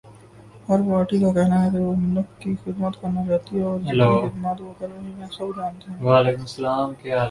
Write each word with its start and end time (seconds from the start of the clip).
ہر 0.69 0.81
party 0.81 1.19
کا 1.19 1.31
کہنا 1.33 1.63
ہے 1.63 1.69
کے 1.71 1.77
وہ 1.77 1.93
ملک 1.95 2.39
کی 2.41 2.53
خدمت 2.65 3.01
کرنا 3.01 3.25
چاہتی 3.27 3.57
ہے 3.57 3.63
اور 3.63 3.79
جتنی 3.79 4.05
خدمات 4.21 4.61
وہ 4.61 4.73
کرر 4.79 4.99
ہی 4.99 5.11
ہیں 5.13 5.27
سب 5.31 5.55
جانتے 5.57 5.91
ہیں 5.91 7.19